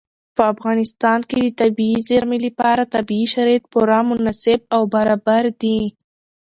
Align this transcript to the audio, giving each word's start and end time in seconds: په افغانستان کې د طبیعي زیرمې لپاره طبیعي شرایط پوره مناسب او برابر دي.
په 0.35 0.43
افغانستان 0.53 1.19
کې 1.29 1.39
د 1.41 1.47
طبیعي 1.61 1.97
زیرمې 2.09 2.39
لپاره 2.47 2.91
طبیعي 2.95 3.27
شرایط 3.33 3.63
پوره 3.73 3.99
مناسب 4.11 4.59
او 4.75 4.81
برابر 4.95 5.43
دي. 5.61 5.79